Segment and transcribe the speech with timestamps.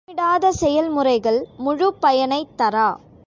[0.07, 2.89] திட்டமிடாத செயல்முறைகள் முழுப் பயனைத் தரா.